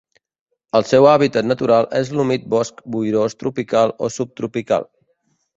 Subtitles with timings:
[0.79, 4.91] El seu hàbitat natural és l'humit bosc boirós tropical o subtropical.